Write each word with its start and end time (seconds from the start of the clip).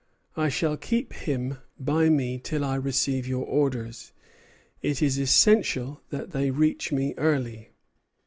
I 0.35 0.49
shall 0.49 0.77
keep 0.77 1.13
him 1.13 1.59
by 1.79 2.09
me 2.09 2.39
till 2.39 2.65
I 2.65 2.73
receive 2.73 3.27
your 3.27 3.45
orders. 3.45 4.13
It 4.81 4.99
is 4.99 5.19
essential 5.19 6.01
that 6.09 6.31
they 6.31 6.49
reach 6.49 6.91
me 6.91 7.13
early." 7.17 7.73